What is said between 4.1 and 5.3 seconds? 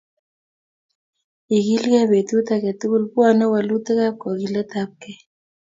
kakiletapkei